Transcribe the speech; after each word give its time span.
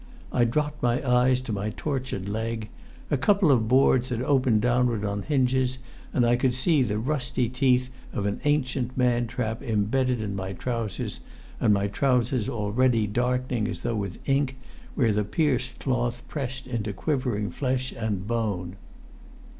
I 0.31 0.45
dropped 0.45 0.81
my 0.81 0.99
eyes 1.07 1.41
to 1.41 1.53
my 1.53 1.69
tortured 1.77 2.27
leg: 2.27 2.69
a 3.11 3.17
couple 3.17 3.51
of 3.51 3.67
boards 3.67 4.09
had 4.09 4.23
opened 4.23 4.61
downward 4.61 5.05
on 5.05 5.21
hinges, 5.21 5.77
and 6.11 6.25
I 6.25 6.35
could 6.37 6.55
see 6.55 6.81
the 6.81 6.97
rusty 6.97 7.47
teeth 7.47 7.91
of 8.11 8.25
an 8.25 8.41
ancient 8.43 8.97
man 8.97 9.27
trap 9.27 9.61
embedded 9.61 10.19
in 10.19 10.35
my 10.35 10.53
trousers, 10.53 11.19
and 11.59 11.71
my 11.71 11.85
trousers 11.85 12.49
already 12.49 13.05
darkening 13.05 13.67
as 13.67 13.81
though 13.81 13.93
with 13.95 14.17
ink, 14.27 14.57
where 14.95 15.13
the 15.13 15.23
pierced 15.23 15.77
cloth 15.81 16.27
pressed 16.27 16.65
into 16.65 16.93
quivering 16.93 17.51
flesh 17.51 17.91
and 17.95 18.25
bone. 18.25 18.77